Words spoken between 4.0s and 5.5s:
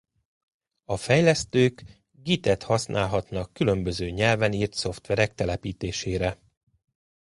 nyelven írt szoftverek